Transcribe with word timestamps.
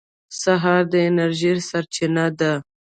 سهار 0.41 0.81
د 0.91 0.93
انرژۍ 1.07 1.53
سرچینه 1.69 2.25
ده. 2.39 2.53